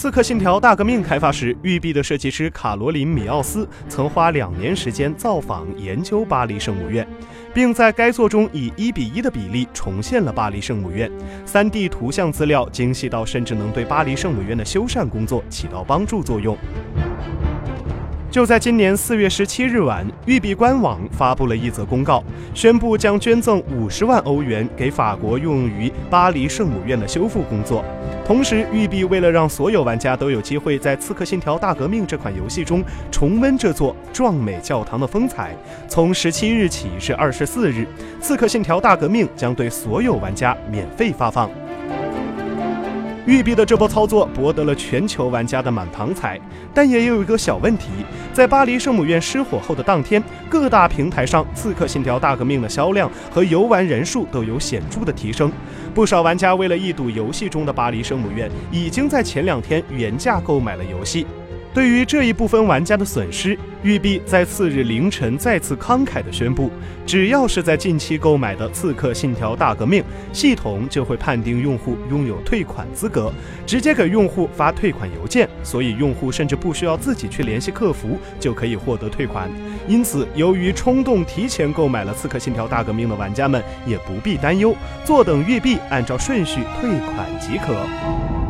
[0.00, 7.06] 刺客信条：大革命开发时，育碧的设计师卡罗琳·米奥斯曾花两年时间造访研究巴黎圣母院，
[7.52, 11.12] 并在该作中以一比一的比例重现了巴黎圣母院。
[11.46, 16.56] 3D 图像资料精细到甚至能对巴黎圣母院的修缮工作起到帮助作用。
[18.30, 22.22] 就在今年四月十七日晚，育碧官网发布了一则公告，
[22.54, 27.84] 宣布将捐赠五十万欧元给法国用于巴黎圣母院的修复工作。
[28.24, 35.52] 同时，育碧为了让所有玩家都有机会在《刺客信条：大革命》这款游戏中重温这座壮美教堂的风采，
[35.88, 37.84] 从十七日起至二十四日，
[38.22, 41.50] 《刺客信条：大革命》将对所有玩家免费发放。
[43.26, 46.40] 育碧的这波操作博得了全球玩家的满堂彩，
[46.72, 47.88] 但也有一个小问题：
[48.32, 55.52] 在巴黎圣母院失火后的当天，各大平台上《刺客信条：大革命》的销量和游玩人数都有显著的提升。
[55.94, 61.26] 不少玩家为了一睹游戏中的巴黎圣母院，已经在前两天原价购买了游戏。
[61.72, 66.68] 对于这一部分玩家的损失，育碧在次日凌晨再次慷慨地宣布，
[67.06, 73.32] 只要是在近期购买的《刺客信条：大革命》，系统就会判定用户拥有退款资格，
[73.64, 79.48] 直接给用户发退款邮件，所以用户甚至不需要自己去联系客服就可以获得退款。
[79.86, 88.49] 因此，由于冲动提前购买了《刺客信条：大革命》的玩家们也不必担忧，坐等育碧按照顺序退款即可。